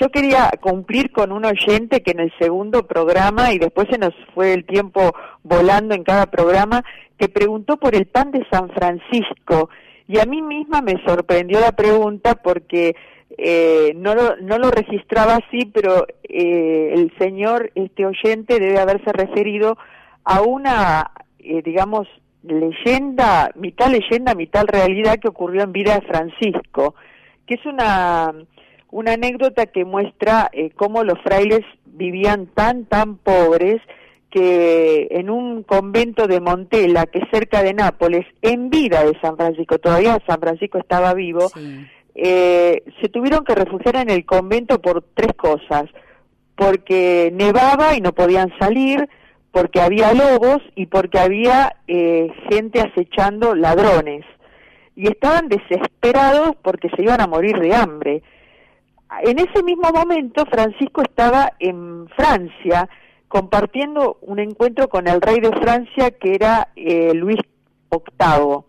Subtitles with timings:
[0.00, 4.14] yo quería cumplir con un oyente que en el segundo programa, y después se nos
[4.34, 6.82] fue el tiempo volando en cada programa,
[7.18, 9.68] que preguntó por el pan de San Francisco.
[10.08, 12.96] Y a mí misma me sorprendió la pregunta porque
[13.36, 19.12] eh, no, lo, no lo registraba así, pero eh, el señor, este oyente, debe haberse
[19.12, 19.76] referido
[20.24, 22.08] a una, eh, digamos,
[22.42, 26.94] leyenda, mitad leyenda, mitad realidad que ocurrió en vida de Francisco,
[27.46, 28.32] que es una,
[28.90, 33.80] una anécdota que muestra eh, cómo los frailes vivían tan, tan pobres
[34.30, 39.36] que en un convento de Montela, que es cerca de Nápoles, en vida de San
[39.36, 41.50] Francisco, todavía San Francisco estaba vivo,
[42.14, 45.86] eh, se tuvieron que refugiar en el convento por tres cosas,
[46.54, 49.08] porque nevaba y no podían salir,
[49.50, 54.24] porque había lobos y porque había eh, gente acechando ladrones.
[54.94, 58.22] Y estaban desesperados porque se iban a morir de hambre.
[59.22, 62.88] En ese mismo momento Francisco estaba en Francia
[63.28, 67.38] compartiendo un encuentro con el rey de Francia que era eh, Luis
[67.90, 68.64] VIII.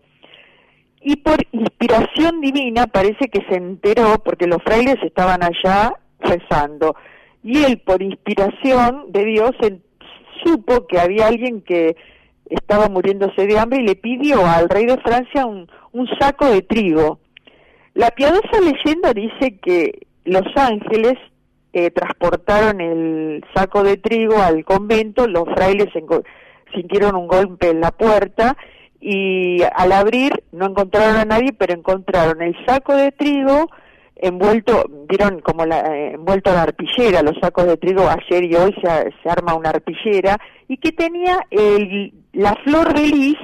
[1.00, 6.94] Y por inspiración divina parece que se enteró, porque los frailes estaban allá rezando,
[7.42, 9.50] y él por inspiración de Dios
[10.44, 11.96] supo que había alguien que
[12.48, 16.62] estaba muriéndose de hambre y le pidió al rey de Francia un, un saco de
[16.62, 17.18] trigo.
[17.94, 21.14] La piadosa leyenda dice que los ángeles
[21.72, 25.88] eh, transportaron el saco de trigo al convento, los frailes
[26.74, 28.56] sintieron un golpe en la puerta
[29.00, 33.68] y al abrir no encontraron a nadie, pero encontraron el saco de trigo
[34.22, 38.54] envuelto, vieron como la, eh, envuelto a la arpillera, los sacos de trigo ayer y
[38.54, 43.38] hoy se, arma una arpillera, y que tenía el, la flor de lis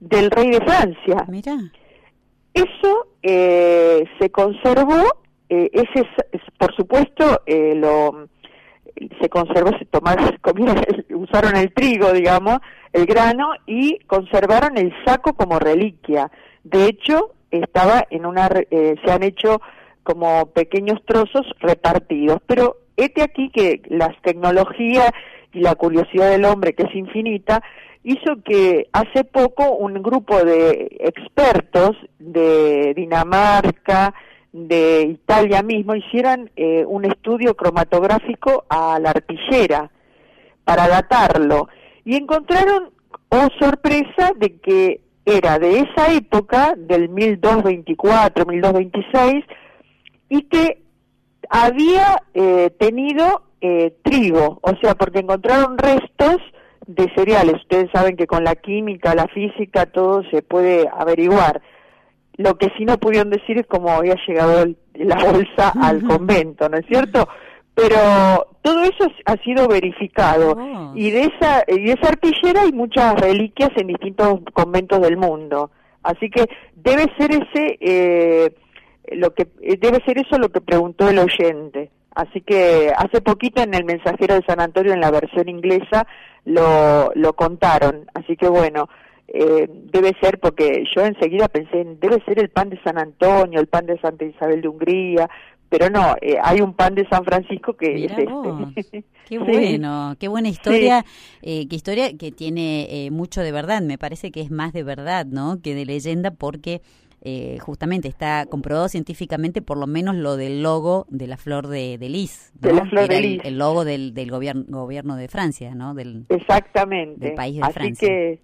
[0.00, 1.24] del rey de Francia.
[1.28, 1.56] Mira.
[2.52, 5.04] Eso eh, se conservó,
[5.48, 6.06] eh, ese,
[6.58, 8.28] por supuesto, eh, lo
[9.20, 10.38] se conservó, se tomaron,
[11.14, 12.58] usaron el trigo, digamos,
[12.92, 16.30] el grano, y conservaron el saco como reliquia.
[16.64, 19.60] De hecho, estaba en una, se han hecho
[20.02, 22.38] como pequeños trozos repartidos.
[22.46, 25.10] Pero este aquí que las tecnologías
[25.52, 27.62] y la curiosidad del hombre, que es infinita,
[28.04, 34.14] hizo que hace poco un grupo de expertos de Dinamarca,
[34.52, 39.90] de Italia mismo, hicieran eh, un estudio cromatográfico a la artillera
[40.64, 41.68] para datarlo
[42.04, 42.90] y encontraron,
[43.28, 49.44] oh sorpresa, de que era de esa época, del 1224, 1226,
[50.30, 50.82] y que
[51.50, 56.38] había eh, tenido eh, trigo, o sea, porque encontraron restos
[56.86, 57.56] de cereales.
[57.56, 61.60] Ustedes saben que con la química, la física, todo se puede averiguar.
[62.38, 66.78] Lo que sí no pudieron decir es cómo había llegado la bolsa al convento, ¿no
[66.78, 67.28] es cierto?
[67.74, 70.92] Pero todo eso ha sido verificado oh.
[70.96, 75.70] y de esa y de esa artillera hay muchas reliquias en distintos conventos del mundo.
[76.02, 78.54] Así que debe ser ese eh,
[79.12, 81.90] lo que eh, debe ser eso lo que preguntó el oyente.
[82.14, 86.06] Así que hace poquito en el mensajero de San Antonio, en la versión inglesa,
[86.44, 88.06] lo, lo contaron.
[88.14, 88.88] Así que bueno,
[89.28, 93.66] eh, debe ser porque yo enseguida pensé, debe ser el pan de San Antonio, el
[93.66, 95.30] pan de Santa Isabel de Hungría,
[95.68, 99.04] pero no, eh, hay un pan de San Francisco que es este.
[99.28, 101.04] Qué bueno, qué buena historia,
[101.42, 103.82] qué historia que tiene mucho de verdad.
[103.82, 105.60] Me parece que es más de verdad, ¿no?
[105.60, 106.80] Que de leyenda porque
[107.20, 111.98] eh, justamente está comprobado científicamente por lo menos lo del logo de la flor de,
[111.98, 113.40] de lis, de la flor de lis.
[113.44, 115.94] El, logo del, del gobierno, gobierno de Francia, ¿no?
[115.94, 117.26] Del, Exactamente.
[117.26, 118.08] Del país de Así Francia.
[118.08, 118.40] que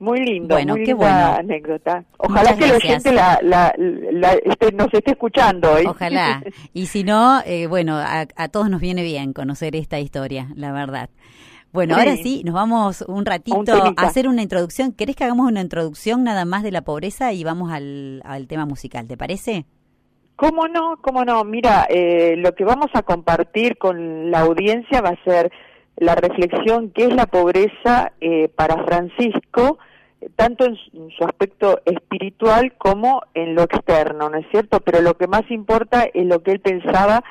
[0.00, 1.38] muy lindo, Bueno, muy qué linda bueno.
[1.40, 2.04] anécdota.
[2.18, 5.84] Ojalá Muchas que la gente la, la, la- este, nos esté escuchando hoy.
[5.86, 6.42] Ojalá.
[6.72, 10.72] Y si no, eh, bueno, a, a todos nos viene bien conocer esta historia, la
[10.72, 11.10] verdad.
[11.72, 12.00] Bueno, Sí.
[12.00, 13.62] ahora sí, nos vamos un ratito
[13.96, 14.92] a hacer una introducción.
[14.92, 18.64] ¿Querés que hagamos una introducción nada más de la pobreza y vamos al, al tema
[18.64, 19.06] musical?
[19.06, 19.66] ¿Te parece?
[20.36, 20.96] ¿Cómo no?
[21.02, 21.42] ¿Cómo no?
[21.44, 25.50] Mira, eh, lo que vamos a compartir con la audiencia va a ser
[25.96, 29.78] la reflexión qué es la pobreza eh, para Francisco, eh,
[30.36, 34.80] tanto en su, aspecto espiritual como en lo externo, ¿no es cierto?
[34.80, 37.22] Pero lo que más importa es lo que él pensaba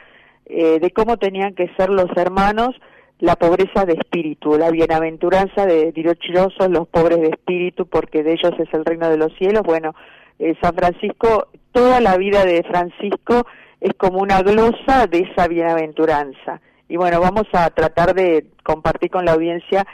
[0.45, 2.75] eh, de cómo tenían que ser los hermanos,
[3.19, 8.53] la pobreza de espíritu, la bienaventuranza de dirochirosos, los pobres de espíritu, porque de ellos
[8.59, 9.63] es el reino de los cielos.
[9.63, 9.93] Bueno,
[10.39, 13.45] eh, San Francisco, toda la vida de Francisco
[13.81, 16.61] es como una glosa de esa bienaventuranza.
[16.89, 19.85] Y bueno, vamos a tratar de compartir con la audiencia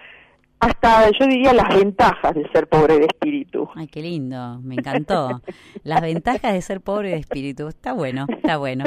[0.64, 3.68] hasta yo diría las ventajas de ser pobre de espíritu.
[3.76, 5.42] Ay, qué lindo, me encantó.
[5.84, 8.86] Las ventajas de ser pobre de espíritu, está bueno, está bueno.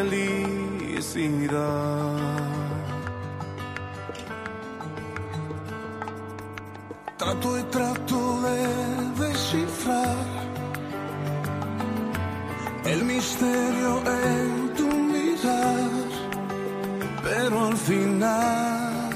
[7.17, 8.65] Trato y trato de
[9.27, 10.39] descifrar
[12.85, 14.58] el misterio en
[17.23, 19.09] pero al final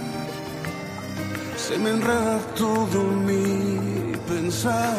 [1.57, 4.97] se me enreda todo mi pensar.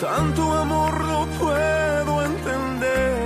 [0.00, 3.16] Tanto amor no puedo entender,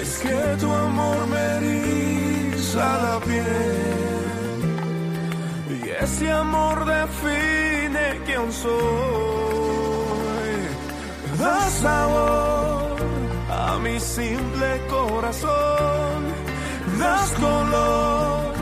[0.00, 3.76] es que tu amor me eriza la piel.
[5.78, 9.35] Y ese amor define quién soy
[11.46, 12.96] da sabor
[13.64, 16.18] a mi simple corazón,
[17.00, 18.52] das color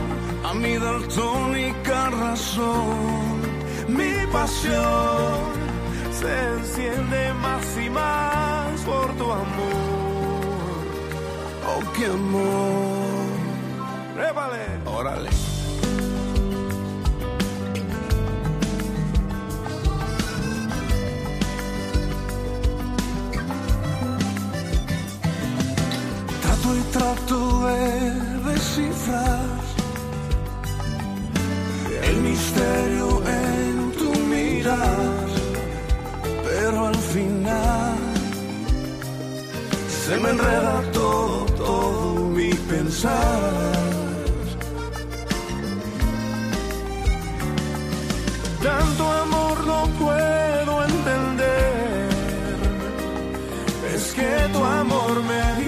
[0.49, 3.37] a mi daltónica razón,
[3.97, 5.39] mi pasión
[6.19, 10.83] se enciende más y más por tu amor.
[11.69, 13.05] Oh, qué amor.
[14.85, 15.44] Órale.
[26.97, 29.49] Trato de descifrar
[32.09, 33.07] el misterio
[33.43, 35.25] en tu mirar,
[36.47, 37.97] pero al final
[40.05, 43.73] se me enreda todo, todo mi pensar.
[48.63, 52.09] Tanto amor no puedo entender,
[53.93, 55.64] es que tu amor me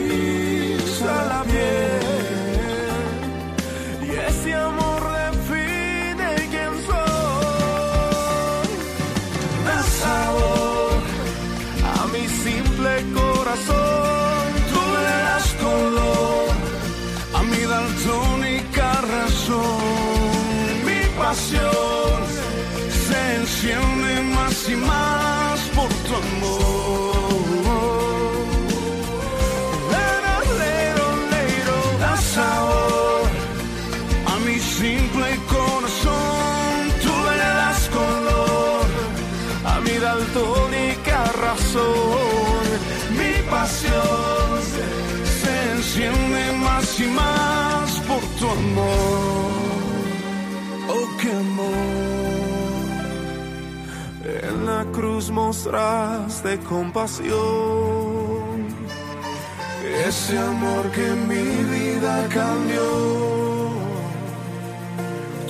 [46.99, 48.87] y más por tu amor.
[50.89, 51.96] Oh, qué amor.
[54.97, 57.35] Cruz mostraste compasión,
[60.07, 62.87] ese amor que mi vida cambió.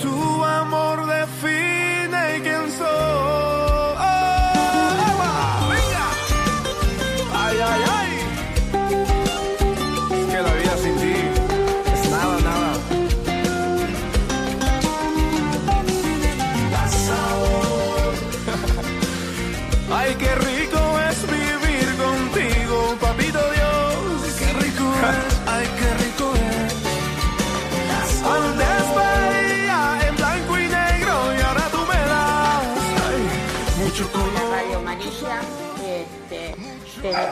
[0.02, 3.37] Tu amor define quién soy.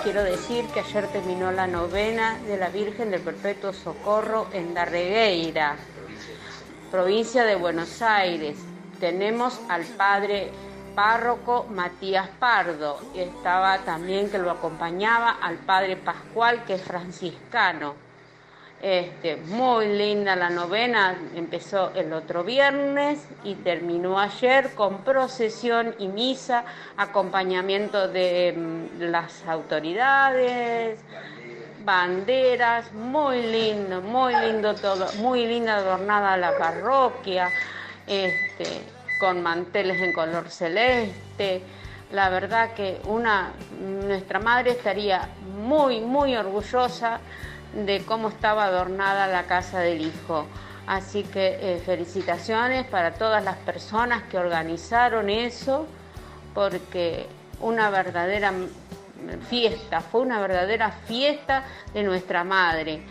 [0.06, 5.74] Quiero decir que ayer terminó la novena de la Virgen del Perpetuo Socorro en Darregueira,
[6.92, 8.56] provincia de Buenos Aires.
[9.00, 10.52] tenemos al padre
[10.94, 18.05] párroco Matías Pardo, y estaba también que lo acompañaba al padre Pascual, que es franciscano.
[18.88, 26.06] Este, muy linda la novena, empezó el otro viernes y terminó ayer con procesión y
[26.06, 26.64] misa,
[26.96, 31.00] acompañamiento de mm, las autoridades,
[31.84, 37.50] banderas, muy lindo, muy lindo todo, muy linda adornada la parroquia,
[38.06, 38.82] este,
[39.18, 41.60] con manteles en color celeste.
[42.12, 43.50] La verdad que una,
[44.06, 47.18] nuestra madre estaría muy, muy orgullosa
[47.84, 50.46] de cómo estaba adornada la casa del hijo.
[50.86, 55.86] Así que eh, felicitaciones para todas las personas que organizaron eso,
[56.54, 57.26] porque
[57.60, 58.52] una verdadera
[59.48, 63.02] fiesta, fue una verdadera fiesta de nuestra madre.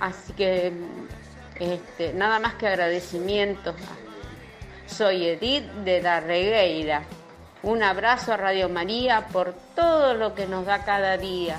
[0.00, 0.72] Así que
[1.58, 3.74] este, nada más que agradecimientos.
[4.86, 7.02] Soy Edith de la Regueira.
[7.62, 11.58] Un abrazo a Radio María por todo lo que nos da cada día.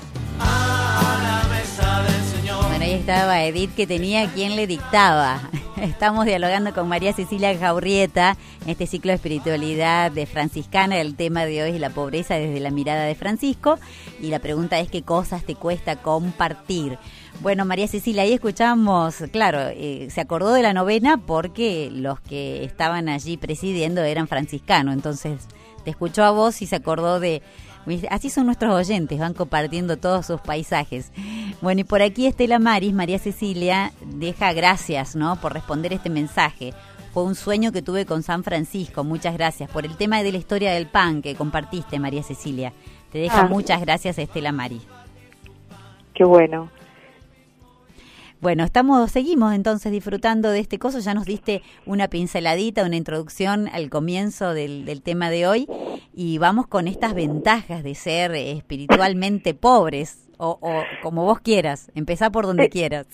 [2.80, 5.38] Ahí estaba Edith que tenía quien le dictaba.
[5.76, 10.98] Estamos dialogando con María Cecilia Jaurrieta en este ciclo de espiritualidad de franciscana.
[10.98, 13.78] El tema de hoy es la pobreza desde la mirada de Francisco
[14.18, 16.96] y la pregunta es qué cosas te cuesta compartir.
[17.42, 22.64] Bueno, María Cecilia, ahí escuchamos, claro, eh, se acordó de la novena porque los que
[22.64, 25.48] estaban allí presidiendo eran franciscanos, entonces
[25.84, 27.42] te escuchó a vos y se acordó de
[28.10, 31.12] Así son nuestros oyentes, van compartiendo todos sus paisajes.
[31.60, 35.36] Bueno, y por aquí Estela Maris, María Cecilia, deja gracias, ¿no?
[35.36, 36.72] Por responder este mensaje.
[37.12, 39.02] Fue un sueño que tuve con San Francisco.
[39.02, 42.72] Muchas gracias por el tema de la historia del pan que compartiste, María Cecilia.
[43.10, 43.48] Te deja ah.
[43.48, 44.82] muchas gracias, Estela Maris.
[46.14, 46.68] Qué bueno.
[48.40, 50.98] Bueno, estamos, seguimos entonces disfrutando de este coso.
[51.00, 55.66] Ya nos diste una pinceladita, una introducción al comienzo del, tema de hoy
[56.14, 60.58] y vamos con estas ventajas de ser espiritualmente pobres o,
[61.02, 61.92] como vos quieras.
[61.94, 63.06] Empezá por donde eh, quieras.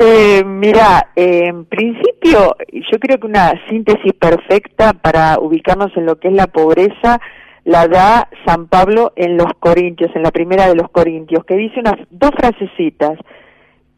[0.00, 6.26] Eh, mira, en principio yo creo que una síntesis perfecta para ubicarnos en lo que
[6.26, 7.20] es la pobreza
[7.62, 11.78] la da San Pablo en los Corintios, en la primera de los Corintios, que dice
[11.78, 13.16] unas dos frasecitas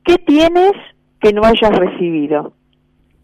[0.09, 0.73] ¿Qué tienes
[1.21, 2.55] que no hayas recibido?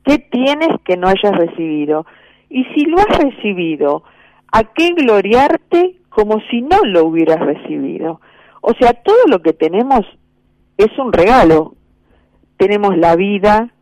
[0.04, 2.04] ¿Qué tienes que no hayas recibido?
[2.50, 4.02] Y si lo has recibido,
[4.52, 8.20] ¿a qué gloriarte como si no lo hubieras recibido?
[8.60, 10.00] O sea, todo lo que tenemos
[10.76, 11.74] es un regalo.
[12.58, 13.72] Tenemos la vida,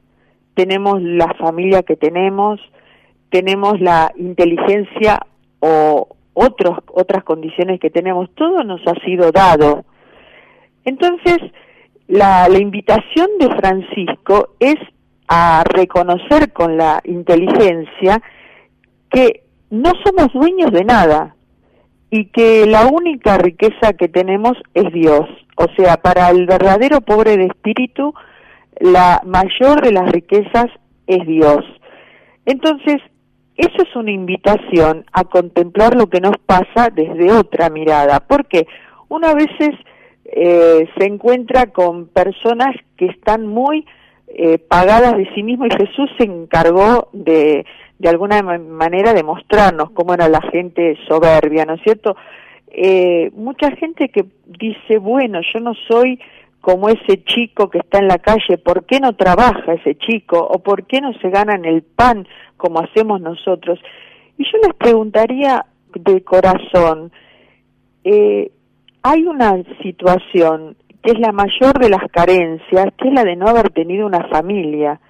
[0.54, 2.60] tenemos la familia que tenemos,
[3.30, 5.18] tenemos la inteligencia
[5.58, 8.32] o otros, otras condiciones que tenemos.
[8.36, 9.84] Todo nos ha sido dado.
[10.84, 11.38] Entonces,
[12.08, 14.76] la, invitación de Francisco es
[15.28, 18.20] a reconocer con la inteligencia
[19.10, 21.34] que no somos dueños de nada
[22.10, 25.26] y que la única riqueza que tenemos es Dios.
[25.56, 28.12] O sea, para el verdadero pobre de espíritu,
[28.80, 30.66] la mayor de las riquezas
[31.06, 31.64] es Dios.
[32.44, 33.00] Entonces,
[33.56, 38.66] eso es una invitación a contemplar lo que nos pasa desde otra mirada, porque
[39.08, 39.70] una veces
[40.32, 43.86] eh, se encuentra con personas que están muy
[44.28, 47.66] eh, pagadas de sí mismo y Jesús se encargó de,
[47.98, 52.16] de alguna manera de mostrarnos cómo era la gente soberbia, ¿no es cierto?
[52.68, 56.18] Eh, mucha gente que dice, bueno, yo no soy
[56.62, 60.38] como ese chico que está en la calle, ¿por qué no trabaja ese chico?
[60.38, 63.78] ¿O por qué no se ganan el pan como hacemos nosotros?
[64.38, 67.12] Y yo les preguntaría de corazón,
[68.04, 68.50] eh,
[69.02, 73.48] hay una situación que es la mayor de las carencias, que es la de no
[73.48, 75.00] haber tenido una familia,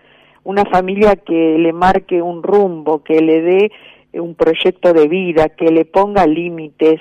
[0.45, 3.73] una familia que le marque un rumbo, que le dé
[4.15, 7.01] un proyecto de vida, que le ponga límites,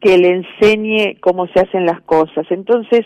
[0.00, 2.46] que le enseñe cómo se hacen las cosas.
[2.50, 3.02] Entonces,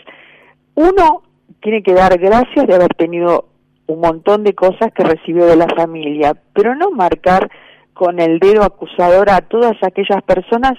[0.75, 1.23] uno
[1.61, 3.49] tiene que dar gracias de haber tenido
[3.87, 7.49] un montón de cosas que recibió de la familia, pero no marcar
[7.93, 10.73] con el dedo acusador a todas aquellas personas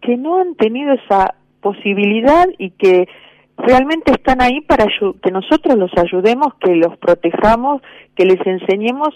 [0.00, 1.34] que no han tenido esa
[1.64, 3.08] posibilidad y que
[3.56, 4.86] realmente están ahí para
[5.22, 7.80] que nosotros los ayudemos, que los protejamos,
[8.14, 9.08] que les enseñemos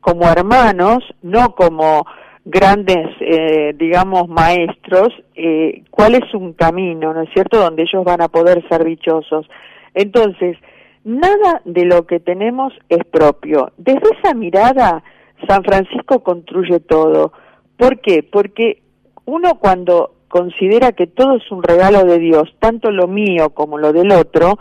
[0.00, 2.04] como hermanos, no como
[2.44, 8.20] grandes, eh, digamos, maestros, eh, cuál es un camino, ¿no es cierto?, donde ellos van
[8.20, 9.48] a poder ser dichosos.
[9.94, 10.58] Entonces,
[11.04, 13.72] nada de lo que tenemos es propio.
[13.78, 15.02] Desde esa mirada,
[15.48, 17.32] San Francisco construye todo.
[17.78, 18.22] ¿Por qué?
[18.22, 18.82] Porque
[19.24, 23.92] uno cuando considera que todo es un regalo de Dios, tanto lo mío como lo
[23.92, 24.58] del otro,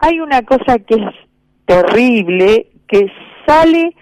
[0.00, 1.14] hay una cosa que es
[1.66, 3.06] terrible, que
[3.46, 3.94] sale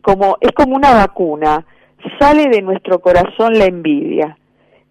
[0.00, 1.66] como, es como una vacuna,
[2.18, 4.38] sale de nuestro corazón la envidia,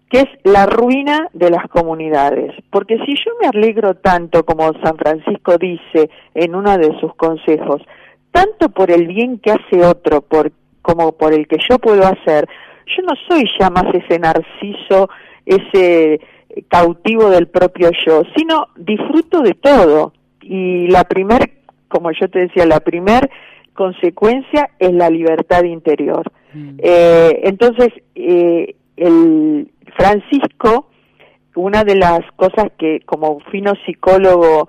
[0.08, 2.54] que es la ruina de las comunidades.
[2.70, 7.82] Porque si yo me alegro tanto, como San Francisco dice en uno de sus consejos,
[8.30, 10.24] tanto por el bien que hace otro
[10.80, 12.48] como por el que yo puedo hacer,
[12.96, 15.08] yo no soy ya más ese narciso,
[15.46, 16.20] ese
[16.68, 20.12] cautivo del propio yo, sino disfruto de todo.
[20.42, 21.50] Y la primer,
[21.88, 23.30] como yo te decía, la primer
[23.74, 26.30] consecuencia es la libertad interior.
[26.52, 26.78] Mm.
[26.82, 30.88] Eh, entonces, eh, el Francisco,
[31.54, 34.68] una de las cosas que como fino psicólogo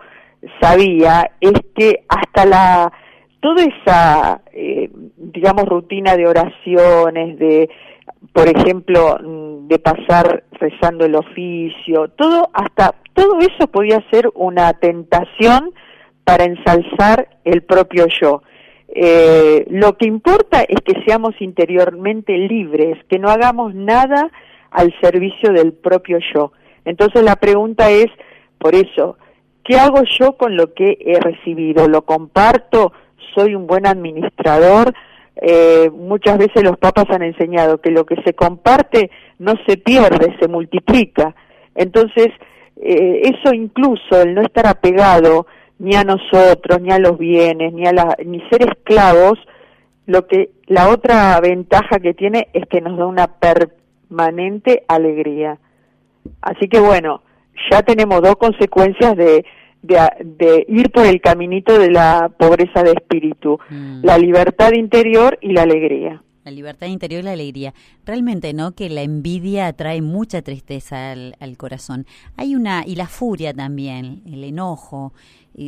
[0.60, 2.92] sabía es que hasta la
[3.40, 7.70] toda esa eh, digamos rutina de oraciones de
[8.34, 14.74] por ejemplo mm, de pasar rezando el oficio todo hasta todo eso podía ser una
[14.74, 15.74] tentación
[16.24, 18.42] para ensalzar el propio yo
[18.94, 24.30] eh, lo que importa es que seamos interiormente libres, que no hagamos nada
[24.70, 26.52] al servicio del propio yo.
[26.84, 28.08] Entonces la pregunta es,
[28.58, 29.18] por eso,
[29.64, 31.88] ¿qué hago yo con lo que he recibido?
[31.88, 32.92] ¿Lo comparto?
[33.34, 34.94] ¿Soy un buen administrador?
[35.36, 39.10] Eh, muchas veces los papas han enseñado que lo que se comparte
[39.40, 41.36] no se pierde, se multiplica.
[41.76, 42.28] Entonces,
[42.82, 45.48] eh, eso incluso, el no estar apegado
[45.80, 49.40] ni a nosotros, ni a los bienes, ni a la, ni ser esclavos,
[50.06, 55.58] lo que la otra ventaja que tiene es que nos da una permanente alegría.
[56.42, 57.24] Así que bueno,
[57.72, 59.46] ya tenemos dos consecuencias de,
[59.82, 64.04] de, ir por el caminito de la pobreza de espíritu, mm.
[64.04, 66.24] la libertad interior y la alegría.
[66.44, 67.74] La libertad interior y la alegría.
[68.04, 68.72] Realmente, ¿no?
[68.72, 72.08] Que la envidia trae mucha tristeza al, al corazón.
[72.36, 75.14] Hay una, y la furia también, el enojo,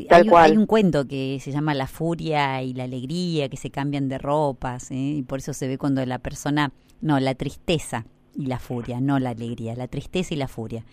[0.09, 4.17] hay, un cuento que se llama La furia y la alegría, que se cambian de
[4.17, 4.95] ropas, ¿eh?
[4.95, 9.19] y por eso se ve cuando la persona, no, la tristeza y la furia, no
[9.19, 10.85] la alegría, la tristeza y la furia.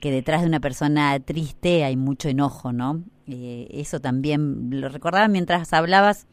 [0.00, 3.02] Que detrás de una persona triste hay mucho enojo, ¿no?
[3.26, 6.26] Eh, eso también lo recordaba mientras hablabas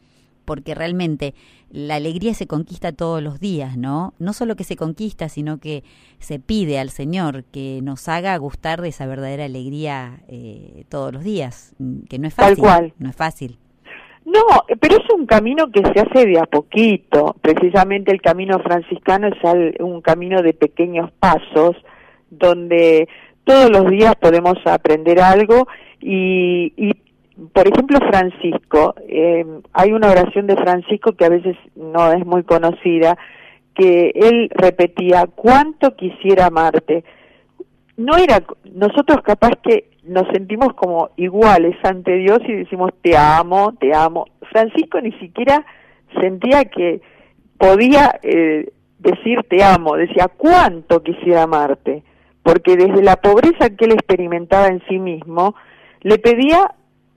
[0.46, 1.34] porque realmente
[1.70, 4.14] la alegría se conquista todos los días, ¿no?
[4.18, 5.82] No solo que se conquista, sino que
[6.18, 11.24] se pide al Señor que nos haga gustar de esa verdadera alegría eh, todos los
[11.24, 11.74] días,
[12.08, 12.54] que no es fácil.
[12.54, 12.94] Tal cual.
[12.98, 13.58] No es fácil.
[14.24, 14.42] No,
[14.80, 17.36] pero es un camino que se hace de a poquito.
[17.42, 21.76] Precisamente el camino franciscano es un camino de pequeños pasos,
[22.30, 23.08] donde
[23.46, 25.68] todos los días podemos aprender algo
[26.00, 26.92] y, y
[27.52, 32.44] por ejemplo, Francisco, eh, hay una oración de Francisco que a veces no es muy
[32.44, 33.18] conocida,
[33.74, 37.04] que él repetía, cuánto quisiera amarte.
[37.98, 43.74] No era, nosotros capaz que nos sentimos como iguales ante Dios y decimos, te amo,
[43.78, 44.26] te amo.
[44.50, 45.64] Francisco ni siquiera
[46.18, 47.02] sentía que
[47.58, 52.02] podía eh, decir te amo, decía, cuánto quisiera amarte,
[52.46, 55.56] porque desde la pobreza que él experimentaba en sí mismo,
[56.02, 56.70] le pedía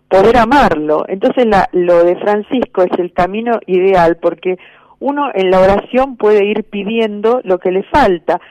[0.08, 1.06] poder amarlo.
[1.08, 4.58] Entonces la, lo de Francisco es el camino ideal porque
[4.98, 8.42] uno en la oración puede ir pidiendo lo que le falta.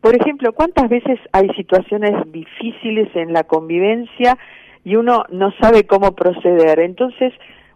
[0.00, 4.38] Por ejemplo, ¿cuántas veces hay situaciones difíciles en la convivencia
[4.84, 6.78] y uno no sabe cómo proceder?
[6.78, 7.32] Entonces,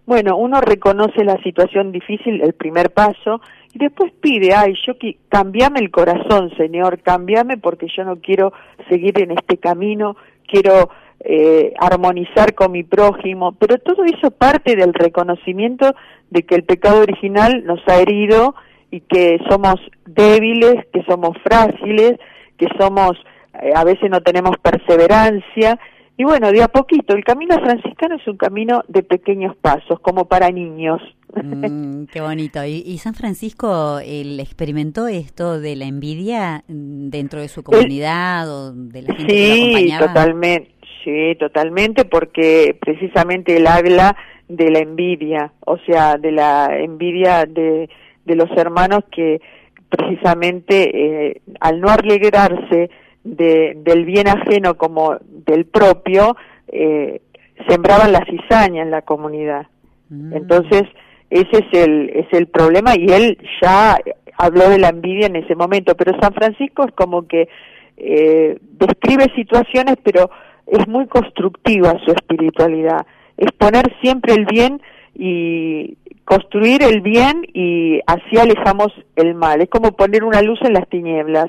[0.07, 3.41] bueno, uno reconoce la situación difícil, el primer paso,
[3.77, 4.95] y después pide, ay, yo
[5.29, 8.55] cambiame el corazón, Señor, cambiame porque yo no quiero
[8.89, 10.17] seguir en este camino,
[10.49, 10.89] quiero
[11.21, 15.95] eh, armonizar con mi prójimo, pero todo eso parte del reconocimiento
[16.31, 18.55] de que el pecado original nos ha herido
[18.91, 19.75] y que somos
[20.07, 22.13] débiles, que somos frágiles,
[22.57, 23.13] que somos,
[23.61, 25.79] eh, a veces no tenemos perseverancia.
[26.19, 30.25] Y bueno, de a poquito, el camino franciscano es un camino de pequeños pasos, como
[30.25, 31.03] para niños.
[31.35, 32.65] Mm, qué bonito.
[32.65, 39.03] ¿Y, San Francisco él experimentó esto de la envidia dentro de su comunidad o de
[39.03, 40.07] la gente sí, que lo acompañaba?
[40.07, 40.71] totalmente.
[41.05, 44.17] Sí, totalmente, porque precisamente él habla
[44.49, 47.89] de la envidia, o sea, de la envidia de,
[48.25, 49.41] de los hermanos que
[49.89, 52.91] precisamente eh, al no alegrarse
[53.27, 56.37] de, del bien ajeno como del propio,
[56.69, 57.21] eh,
[57.69, 59.67] sembraban la cizaña en la comunidad.
[60.09, 60.35] Mm.
[60.35, 60.85] Entonces,
[61.31, 63.99] ese es el, es el problema y él ya
[64.39, 67.49] habló de la envidia en ese momento, pero San Francisco es como que
[67.97, 70.31] eh, describe situaciones, pero
[70.67, 74.81] es muy constructiva su espiritualidad, es poner siempre el bien
[75.15, 80.75] y construir el bien y así alejamos el mal, es como poner una luz en
[80.75, 81.47] las tinieblas.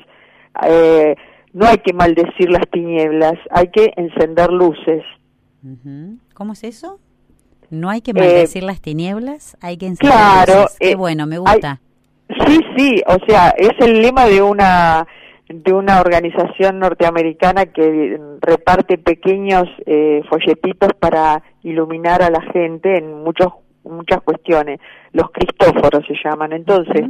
[0.66, 1.14] Eh,
[1.52, 5.04] no hay que maldecir las tinieblas, hay que encender luces.
[6.34, 6.98] ¿Cómo es eso?
[7.70, 10.76] No hay que maldecir eh, las tinieblas, hay que encender luces.
[10.78, 11.80] Qué eh, bueno, me gusta.
[12.46, 15.06] Sí, sí, o sea, es el lema de una
[15.48, 23.22] de una organización norteamericana que reparte pequeños eh, folletitos para iluminar a la gente en
[23.24, 23.48] muchos
[23.84, 24.80] muchas cuestiones.
[25.12, 26.52] Los cristóforos se llaman.
[26.52, 27.06] Entonces,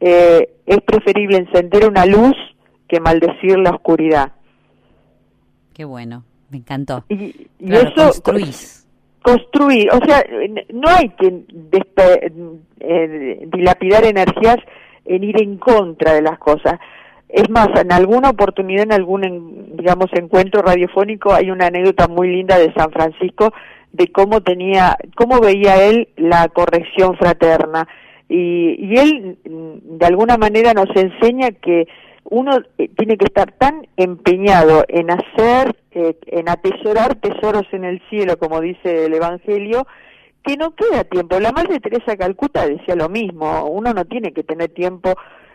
[0.00, 2.34] eh, es preferible encender una luz
[2.90, 4.32] que maldecir la oscuridad.
[5.72, 7.04] Qué bueno, me encantó.
[7.08, 8.12] Y, y eso
[9.22, 10.24] construir, o sea,
[10.72, 11.44] no hay que
[12.80, 14.56] eh, dilapidar energías
[15.04, 16.80] en ir en contra de las cosas.
[17.28, 22.58] Es más, en alguna oportunidad, en algún, digamos, encuentro radiofónico, hay una anécdota muy linda
[22.58, 23.52] de San Francisco
[23.92, 27.86] de cómo tenía, cómo veía él la corrección fraterna.
[28.28, 31.86] Y, y él, de alguna manera, nos enseña que
[32.30, 38.00] uno eh, tiene que estar tan empeñado en hacer, eh, en atesorar tesoros en el
[38.08, 39.86] cielo, como dice el Evangelio,
[40.44, 41.38] que no queda tiempo.
[41.38, 45.14] La Madre Teresa Calcuta decía lo mismo, uno no tiene que tener tiempo,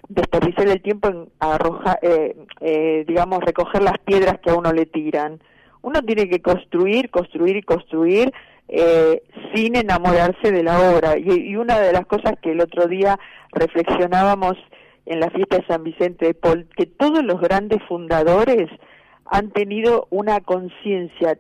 [0.10, 4.86] desperdiciar el tiempo en arrojar, eh, eh, digamos, recoger las piedras que a uno le
[4.86, 5.40] tiran.
[5.82, 8.34] Uno tiene que construir, construir y construir
[8.68, 9.22] eh,
[9.54, 11.18] sin enamorarse de la obra.
[11.18, 13.20] Y, y una de las cosas que el otro día
[13.52, 14.58] reflexionábamos
[15.06, 18.70] en la fiesta de San Vicente de Paul, que todos los grandes fundadores
[19.26, 21.40] han tenido una conciencia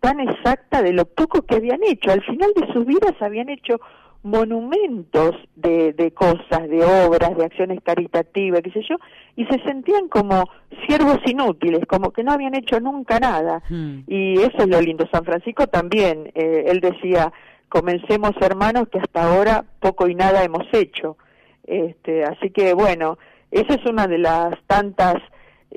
[0.00, 2.10] tan exacta de lo poco que habían hecho.
[2.10, 3.80] Al final de sus vidas habían hecho
[4.24, 8.96] monumentos de, de cosas, de obras, de acciones caritativas, qué sé yo,
[9.36, 10.44] y se sentían como
[10.86, 13.62] siervos inútiles, como que no habían hecho nunca nada.
[13.68, 14.00] Hmm.
[14.06, 15.08] Y eso es lo lindo.
[15.12, 17.32] San Francisco también, eh, él decía,
[17.68, 21.16] comencemos hermanos que hasta ahora poco y nada hemos hecho.
[21.64, 23.18] Este, así que bueno,
[23.50, 25.16] esa es una de las tantas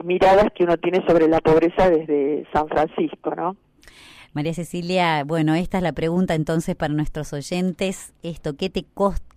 [0.03, 3.55] miradas que uno tiene sobre la pobreza desde San Francisco, ¿no?
[4.33, 8.13] María Cecilia, bueno, esta es la pregunta entonces para nuestros oyentes.
[8.21, 8.83] Esto, ¿qué te,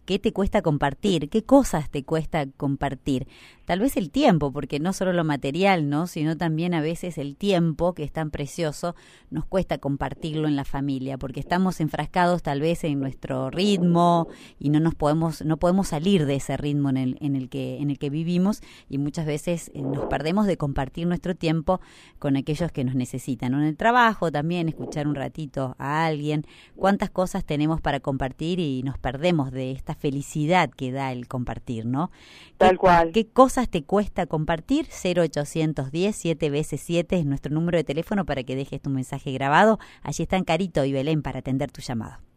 [0.09, 1.29] ¿qué te cuesta compartir?
[1.29, 3.27] ¿Qué cosas te cuesta compartir?
[3.69, 6.07] tal vez el tiempo, porque no solo lo material, ¿no?
[6.07, 8.95] sino también a veces el tiempo, que es tan precioso,
[9.29, 14.27] nos cuesta compartirlo en la familia, porque estamos enfrascados tal vez en nuestro ritmo
[14.59, 17.77] y no nos podemos, no podemos salir de ese ritmo en el, en el que,
[17.77, 21.83] en el que vivimos, y muchas veces eh, nos perdemos de compartir nuestro tiempo
[22.19, 23.53] con aquellos que nos necesitan.
[23.53, 28.83] En el trabajo también, escuchar un ratito a alguien, cuántas cosas tenemos para compartir y
[28.83, 32.11] nos perdemos de esta felicidad que da el compartir, ¿no?
[32.57, 33.13] Tal cual.
[33.13, 34.87] ¿Qué cosas te cuesta compartir?
[34.87, 39.79] 0810 7 veces 7 es nuestro número de teléfono para que dejes tu mensaje grabado.
[40.03, 42.28] Allí están Carito y Belén para atender tu llamado.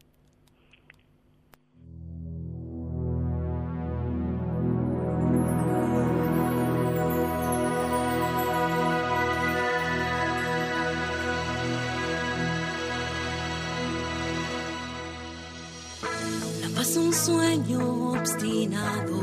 [17.12, 19.20] Un sueño obstinado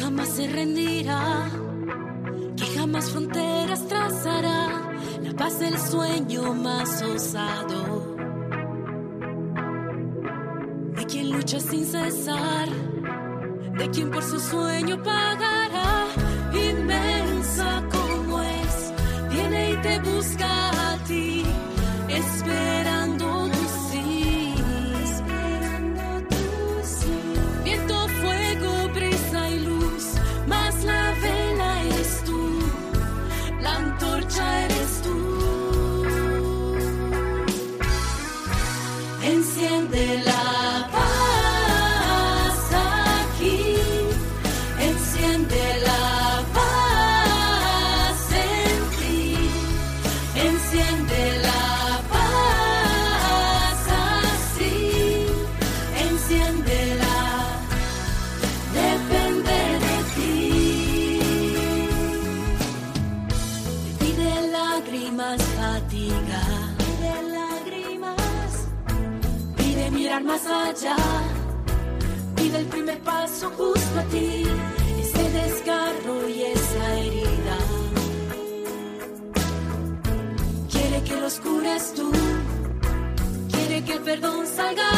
[0.00, 1.48] jamás se rendirá,
[2.56, 4.60] que jamás fronteras trazará,
[5.22, 8.16] la paz del sueño más osado.
[10.96, 12.68] De quien lucha sin cesar,
[13.78, 16.06] de quien por su sueño pagará,
[16.52, 18.92] inmensa como es,
[19.30, 20.47] viene y te busca
[84.08, 84.97] quiere que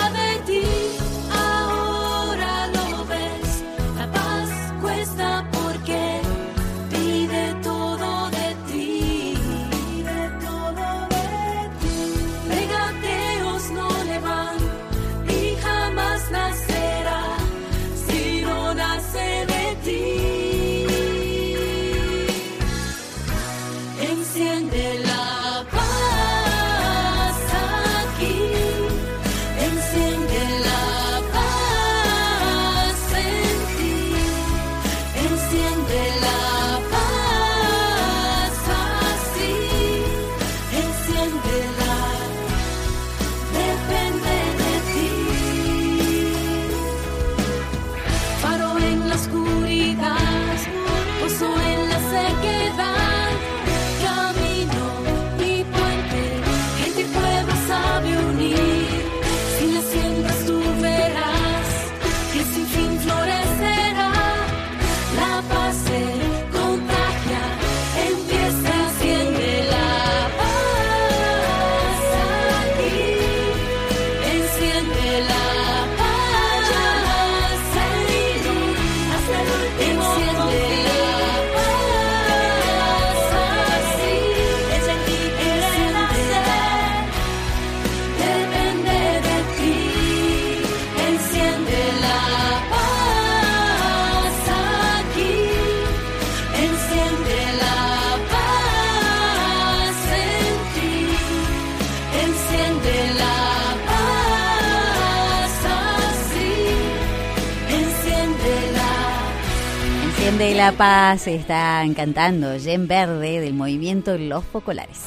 [110.76, 115.04] Paz están cantando Yen Verde del movimiento Los Focolares.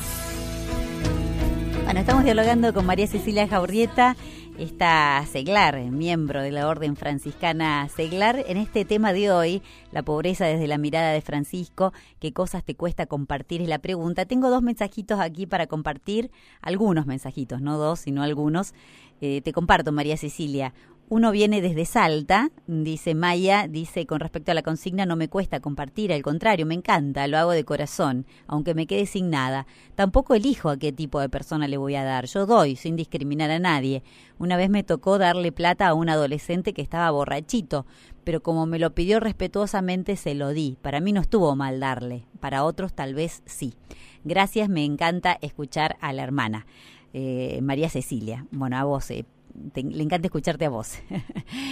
[1.86, 4.15] Bueno, estamos dialogando con María Cecilia Jaurrieta,
[4.58, 10.45] esta seglar, miembro de la Orden Franciscana Seglar, en este tema de hoy, la pobreza
[10.45, 14.26] desde la mirada de Francisco, qué cosas te cuesta compartir es la pregunta.
[14.26, 18.73] Tengo dos mensajitos aquí para compartir, algunos mensajitos, no dos, sino algunos.
[19.21, 20.73] Eh, te comparto, María Cecilia.
[21.10, 25.60] Uno viene desde Salta, dice Maya, dice con respecto a la consigna no me cuesta
[25.60, 29.68] compartir, al contrario, me encanta, lo hago de corazón, aunque me quede sin nada.
[29.96, 33.52] Tampoco elijo a qué tipo de persona le voy a dar, yo doy sin discriminar
[33.52, 34.02] a nadie.
[34.39, 37.86] Una vez me tocó darle plata a un adolescente que estaba borrachito,
[38.24, 40.78] pero como me lo pidió respetuosamente se lo di.
[40.82, 43.74] Para mí no estuvo mal darle, para otros tal vez sí.
[44.24, 46.66] Gracias, me encanta escuchar a la hermana.
[47.13, 49.26] Eh, María Cecilia, bueno, a vos, eh,
[49.76, 51.00] le encanta escucharte a vos.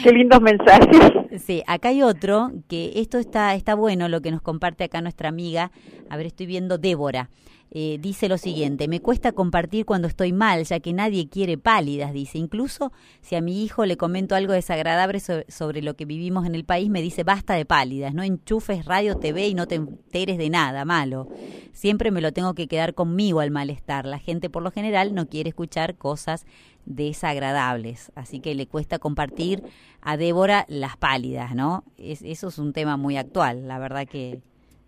[0.03, 1.13] Qué lindos mensajes.
[1.39, 5.29] Sí, acá hay otro que esto está, está bueno, lo que nos comparte acá nuestra
[5.29, 5.71] amiga.
[6.09, 7.29] A ver, estoy viendo Débora.
[7.73, 12.11] Eh, dice lo siguiente, me cuesta compartir cuando estoy mal, ya que nadie quiere pálidas,
[12.11, 12.37] dice.
[12.37, 16.65] Incluso si a mi hijo le comento algo desagradable sobre, lo que vivimos en el
[16.65, 20.49] país, me dice, basta de pálidas, no enchufes radio, TV y no te enteres de
[20.49, 21.29] nada malo.
[21.71, 24.05] Siempre me lo tengo que quedar conmigo al malestar.
[24.05, 26.45] La gente por lo general no quiere escuchar cosas
[26.85, 29.63] desagradables, así que le cuesta compartir
[30.01, 31.83] a Débora las pálidas, ¿no?
[31.97, 34.39] eso es un tema muy actual, la verdad que,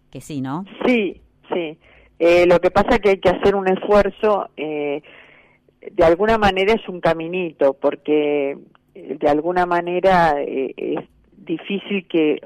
[0.09, 0.65] que sí, ¿no?
[0.87, 1.21] Sí,
[1.53, 1.77] sí.
[2.25, 5.01] Eh, lo que pasa es que hay que hacer un esfuerzo, eh,
[5.91, 8.57] de alguna manera es un caminito, porque
[8.95, 11.03] eh, de alguna manera es
[11.35, 12.39] difícil que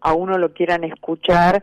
[0.00, 1.62] a uno lo quieran escuchar.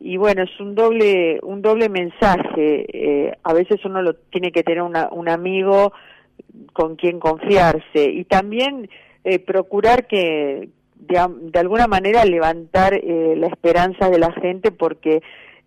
[0.00, 3.38] Y bueno es un doble un doble mensaje.
[3.42, 5.94] A veces uno lo tiene que tener un amigo
[6.74, 8.90] con quien confiarse y también
[9.46, 15.22] procurar que de, de, alguna manera levantar la esperanza de la gente porque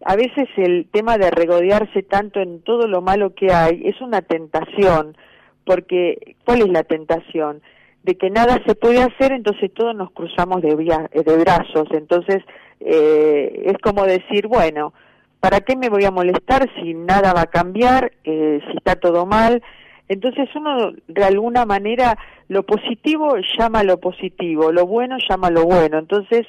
[0.05, 4.21] a veces el tema de regodearse tanto en todo lo malo que hay es una
[4.21, 5.17] tentación,
[5.65, 7.63] porque ¿cuál es la tentación?
[8.03, 12.43] De que nada se puede hacer, entonces todos nos cruzamos de, de brazos, entonces
[12.81, 14.93] eh, es como decir, bueno,
[15.39, 19.25] ¿para qué me voy a molestar si nada va a cambiar, eh, si está todo
[19.25, 19.63] mal?
[20.07, 22.15] Entonces uno de alguna manera
[22.47, 26.45] lo positivo llama a lo positivo, lo bueno llama a lo bueno, entonces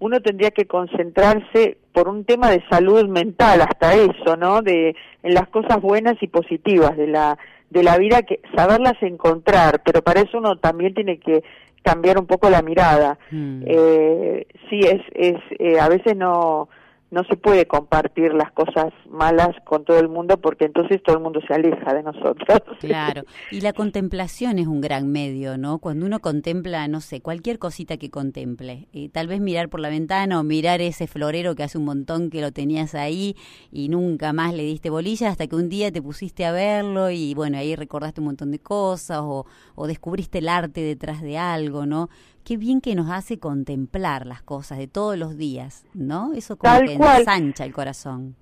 [0.00, 4.62] uno tendría que concentrarse por un tema de salud mental hasta eso, ¿no?
[4.62, 9.82] De en las cosas buenas y positivas de la de la vida que saberlas encontrar,
[9.84, 11.44] pero para eso uno también tiene que
[11.82, 13.18] cambiar un poco la mirada.
[13.30, 13.62] Mm.
[13.66, 16.68] Eh, sí, es es eh, a veces no
[17.10, 21.22] no se puede compartir las cosas malas con todo el mundo porque entonces todo el
[21.22, 22.60] mundo se aleja de nosotros.
[22.80, 25.78] Claro, y la contemplación es un gran medio, ¿no?
[25.78, 29.90] Cuando uno contempla, no sé, cualquier cosita que contemple, y tal vez mirar por la
[29.90, 33.36] ventana o mirar ese florero que hace un montón que lo tenías ahí
[33.70, 37.34] y nunca más le diste bolilla hasta que un día te pusiste a verlo y
[37.34, 41.86] bueno, ahí recordaste un montón de cosas o, o descubriste el arte detrás de algo,
[41.86, 42.08] ¿no?
[42.44, 46.32] Qué bien que nos hace contemplar las cosas de todos los días, ¿no?
[46.34, 48.36] Eso como que ensancha el corazón.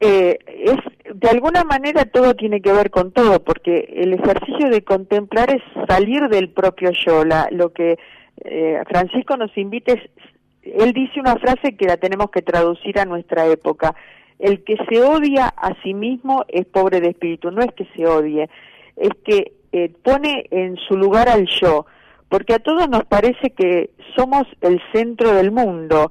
[0.00, 0.76] Eh, es
[1.14, 5.62] de alguna manera todo tiene que ver con todo, porque el ejercicio de contemplar es
[5.88, 7.24] salir del propio yo.
[7.24, 7.98] La, lo que
[8.44, 10.00] eh, Francisco nos invita es,
[10.62, 13.94] él dice una frase que la tenemos que traducir a nuestra época.
[14.38, 17.50] El que se odia a sí mismo es pobre de espíritu.
[17.50, 18.48] No es que se odie,
[18.96, 21.86] es que eh, pone en su lugar al yo
[22.32, 26.10] porque a todos nos parece que somos el centro del mundo.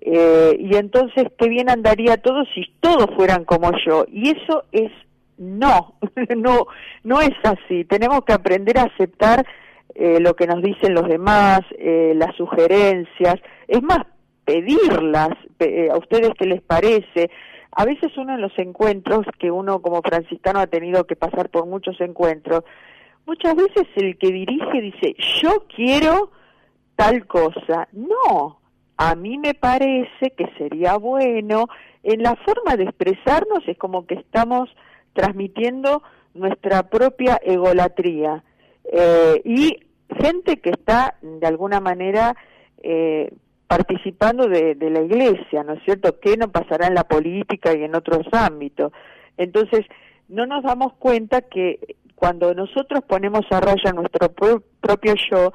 [0.00, 4.06] Eh, y entonces qué bien andaría todo si todos fueran como yo.
[4.10, 4.90] Y eso es
[5.36, 5.92] no,
[6.36, 6.68] no,
[7.04, 7.84] no es así.
[7.84, 9.44] Tenemos que aprender a aceptar
[9.94, 13.34] eh, lo que nos dicen los demás, eh, las sugerencias,
[13.66, 14.06] es más,
[14.46, 15.36] pedirlas
[15.92, 17.30] a ustedes qué les parece.
[17.72, 21.66] A veces uno en los encuentros, que uno como franciscano ha tenido que pasar por
[21.66, 22.64] muchos encuentros,
[23.26, 26.30] muchas veces el que dirige dice, yo quiero
[26.96, 27.88] tal cosa.
[27.92, 28.58] No,
[28.96, 31.68] a mí me parece que sería bueno,
[32.02, 34.68] en la forma de expresarnos es como que estamos
[35.12, 36.02] transmitiendo
[36.34, 38.42] nuestra propia egolatría.
[38.92, 39.76] Eh, y
[40.20, 42.34] gente que está de alguna manera
[42.82, 43.32] eh,
[43.66, 46.18] participando de, de, la iglesia, ¿no es cierto?
[46.20, 48.92] ¿Qué no pasará en la política y en otros ámbitos?
[49.36, 49.84] Entonces,
[50.28, 55.52] no nos damos cuenta que cuando nosotros ponemos a raya nuestro propio yo,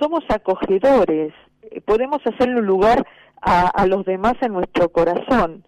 [0.00, 3.06] somos acogedores, eh, podemos hacerle un lugar
[3.42, 5.64] a, los demás en nuestro corazón.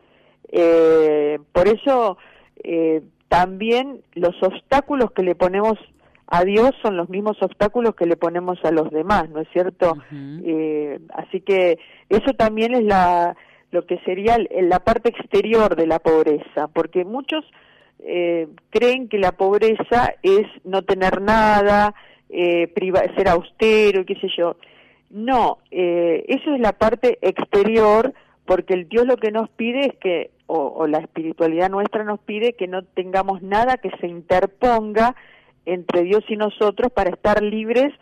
[0.51, 2.17] Eh, por eso
[2.65, 5.79] eh, también los obstáculos que le ponemos
[6.27, 9.95] a Dios son los mismos obstáculos que le ponemos a los demás, ¿no es cierto?
[10.45, 13.37] eh, así que eso también es la
[13.73, 17.45] lo que sería la parte exterior de la pobreza, porque muchos
[18.03, 21.95] eh, creen que la pobreza es no tener nada,
[22.29, 22.73] eh,
[23.17, 24.57] ser austero, qué sé yo.
[25.11, 29.97] No, eh, eso es la parte exterior, porque el Dios lo que nos pide es
[30.01, 35.15] que, o, la espiritualidad nuestra nos pide que no tengamos nada que se interponga
[35.65, 37.93] entre Dios y nosotros para estar libres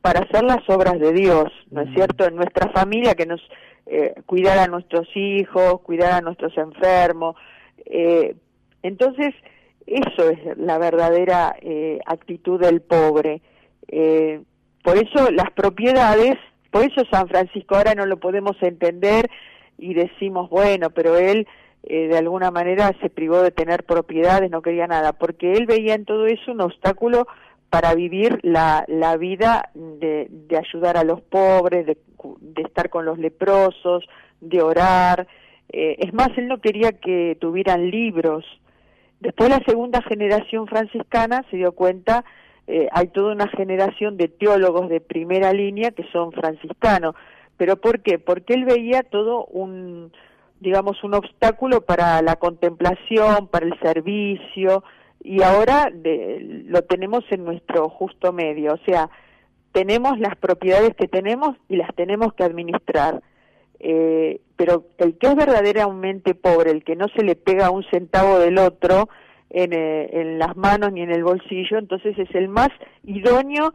[0.00, 2.24] para hacer las obras de Dios, ¿no es cierto?
[2.24, 3.40] En nuestra familia, que nos
[3.86, 7.36] eh, cuidar a nuestros hijos, cuidar a nuestros enfermos.
[7.84, 8.36] Eh,
[8.82, 9.34] entonces,
[9.86, 13.40] eso es la verdadera eh, actitud del pobre.
[13.88, 14.40] Eh,
[14.82, 16.36] por eso las propiedades,
[16.70, 19.30] por eso San Francisco ahora no lo podemos entender
[19.78, 21.46] y decimos, bueno, pero él
[21.84, 25.94] eh, de alguna manera se privó de tener propiedades, no quería nada, porque él veía
[25.94, 27.26] en todo eso un obstáculo
[27.70, 31.98] para vivir la, la vida de, de ayudar a los pobres, de,
[32.40, 34.04] de estar con los leprosos,
[34.40, 35.26] de orar.
[35.70, 38.44] Eh, es más, él no quería que tuvieran libros.
[39.20, 42.24] Después la segunda generación franciscana se dio cuenta
[42.70, 47.14] eh, hay toda una generación de teólogos de primera línea que son franciscanos.
[47.56, 48.18] ¿Pero por qué?
[48.18, 50.12] Porque él veía todo un,
[50.60, 54.84] digamos, un obstáculo para la contemplación, para el servicio,
[55.24, 58.74] y ahora de, lo tenemos en nuestro justo medio.
[58.74, 59.08] O sea,
[59.72, 63.22] tenemos las propiedades que tenemos y las tenemos que administrar.
[63.80, 68.38] Eh, pero el que es verdaderamente pobre, el que no se le pega un centavo
[68.38, 69.08] del otro,
[69.50, 72.68] en, eh, en las manos ni en el bolsillo, entonces es el más
[73.04, 73.72] idóneo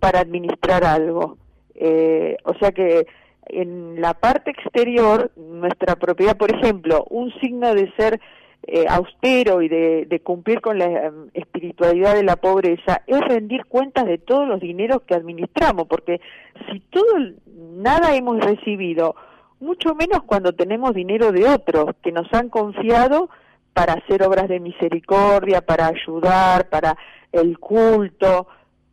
[0.00, 1.38] para administrar algo.
[1.74, 3.06] Eh, o sea que
[3.46, 8.20] en la parte exterior, nuestra propiedad, por ejemplo, un signo de ser
[8.66, 14.06] eh, austero y de, cumplir con la em, espiritualidad de la pobreza es rendir cuentas
[14.06, 16.20] de todos los dineros que administramos, porque
[16.70, 17.18] si todo
[17.76, 19.16] nada hemos recibido,
[19.64, 23.30] mucho menos cuando tenemos dinero de otros que nos han confiado
[23.72, 26.96] para hacer obras de misericordia, para ayudar, para
[27.32, 28.46] el culto,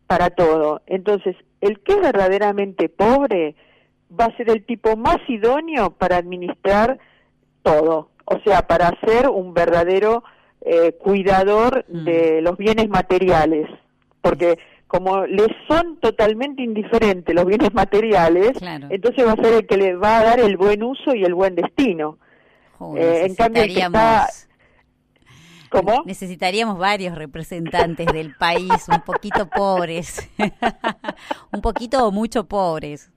[0.08, 0.82] para todo.
[0.88, 3.56] Entonces, el que es verdaderamente pobre
[4.20, 7.00] va a ser el tipo más idóneo para administrar
[7.64, 10.24] todo, o sea, para ser un verdadero
[10.62, 12.04] eh, cuidador mm.
[12.04, 13.68] de los bienes materiales,
[14.22, 14.58] porque
[14.92, 18.52] como les son totalmente indiferentes los bienes materiales,
[18.90, 21.34] entonces va a ser el que le va a dar el buen uso y el
[21.34, 22.18] buen destino.
[22.98, 24.28] eh, en cambio, el que está
[25.70, 26.04] ¿Cómo?
[26.06, 30.30] Necesitaríamos varios representantes del país, un poquito pobres,
[31.54, 33.10] un poquito o mucho pobres.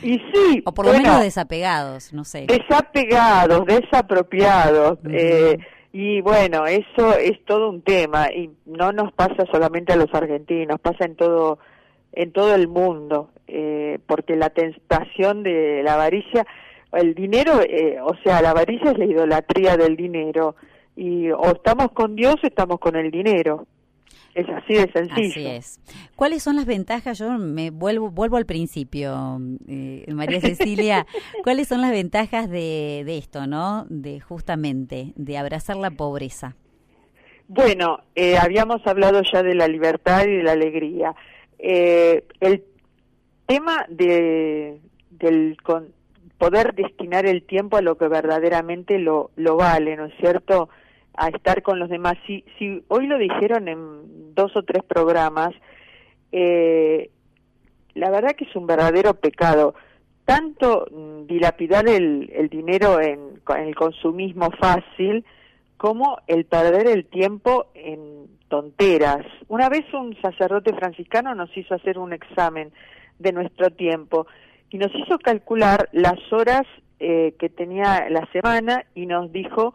[0.00, 0.62] Y sí.
[0.64, 2.46] O por lo menos desapegados, no sé.
[2.46, 4.98] Desapegados, desapropiados.
[5.10, 5.58] eh,
[5.92, 10.80] y bueno, eso es todo un tema y no nos pasa solamente a los argentinos,
[10.80, 11.58] pasa en todo
[12.14, 16.46] en todo el mundo, eh, porque la tentación de la avaricia,
[16.92, 20.56] el dinero, eh, o sea, la avaricia es la idolatría del dinero
[20.94, 23.66] y o estamos con Dios o estamos con el dinero.
[24.34, 25.30] Es así de sencillo.
[25.30, 25.80] Así es.
[26.16, 27.18] ¿Cuáles son las ventajas?
[27.18, 31.06] Yo me vuelvo vuelvo al principio, eh, María Cecilia.
[31.44, 33.84] ¿Cuáles son las ventajas de, de esto, no?
[33.90, 36.56] De justamente de abrazar la pobreza.
[37.48, 41.14] Bueno, eh, habíamos hablado ya de la libertad y de la alegría.
[41.58, 42.64] Eh, el
[43.46, 44.80] tema de
[45.10, 45.92] del con,
[46.38, 50.70] poder destinar el tiempo a lo que verdaderamente lo, lo vale, ¿no es cierto?
[51.14, 52.14] A estar con los demás.
[52.26, 55.52] Si, si hoy lo dijeron en dos o tres programas,
[56.32, 57.10] eh,
[57.94, 59.74] la verdad que es un verdadero pecado.
[60.24, 65.24] Tanto mm, dilapidar el, dinero en, en el consumismo fácil
[65.76, 69.26] como el perder el tiempo en tonteras.
[69.48, 72.70] Una vez un sacerdote franciscano nos hizo hacer un examen
[73.18, 74.26] de nuestro tiempo
[74.70, 76.62] y nos hizo calcular las horas
[77.00, 79.74] eh, que tenía la semana y nos dijo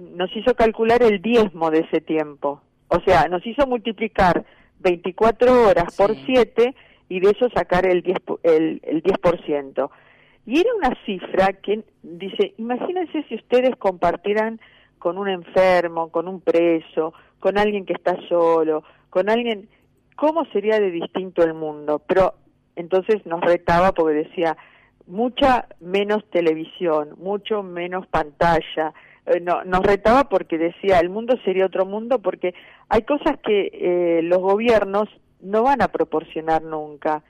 [0.00, 2.60] nos hizo calcular el diezmo de ese tiempo.
[2.88, 4.44] O sea, nos hizo multiplicar
[4.80, 6.74] 24 horas por 7
[7.08, 8.38] y de eso sacar el 10%.
[8.42, 9.90] El, el 10%.
[10.46, 14.60] Y era una cifra que dice, imagínense si ustedes compartieran
[14.98, 19.68] con un enfermo, con un preso, con alguien que está solo, con alguien,
[20.16, 22.02] ¿cómo sería de distinto el mundo?
[22.06, 22.34] Pero
[22.76, 24.56] entonces nos retaba porque decía,
[25.06, 28.92] mucha menos televisión, mucho menos pantalla,
[29.26, 32.54] eh, no, nos retaba porque decía el mundo sería otro mundo porque
[32.88, 35.08] hay cosas que eh, los gobiernos
[35.40, 37.22] no van a proporcionar nunca,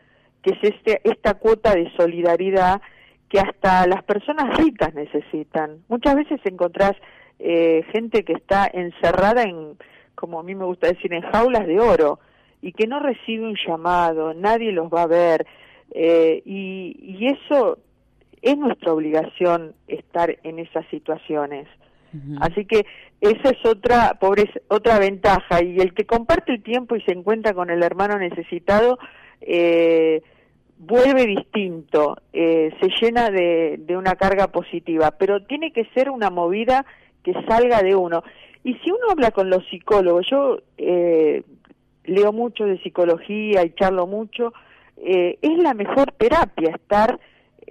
[0.43, 2.80] que es este, esta cuota de solidaridad
[3.28, 5.78] que hasta las personas ricas necesitan.
[5.88, 6.93] Muchas veces encontrás
[7.38, 9.76] eh, gente que está encerrada en,
[10.14, 12.18] como a mí me gusta decir, en jaulas de oro
[12.61, 15.47] y que no recibe un llamado, nadie los va a ver,
[15.93, 17.78] eh, y, y eso
[18.43, 21.68] es nuestra obligación estar en esas situaciones.
[22.41, 22.86] Así que
[23.20, 27.55] esa es otra pobreza, otra ventaja y el que comparte el tiempo y se encuentra
[27.55, 28.99] con el hermano necesitado
[29.41, 30.20] eh,
[30.80, 36.30] vuelve distinto, eh, se llena de, de una carga positiva, pero tiene que ser una
[36.30, 36.84] movida
[37.22, 38.22] que salga de uno.
[38.64, 41.43] Y si uno habla con los psicólogos, yo eh,
[42.05, 44.53] leo mucho de psicología y charlo mucho,
[44.97, 47.20] eh, es la mejor terapia estar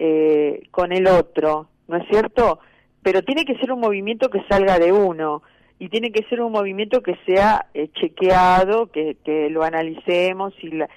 [0.01, 2.59] eh, con el otro, ¿no es cierto?
[3.03, 5.43] Pero tiene que ser un movimiento que salga de uno
[5.77, 10.71] y tiene que ser un movimiento que sea eh, chequeado, que, que lo analicemos y
[10.71, 10.89] la,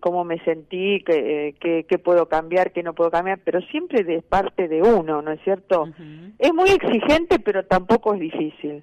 [0.00, 4.68] cómo me sentí, qué que, puedo cambiar, qué no puedo cambiar, pero siempre de parte
[4.68, 5.88] de uno, ¿no es cierto?
[6.38, 8.82] Es muy exigente, pero tampoco es difícil.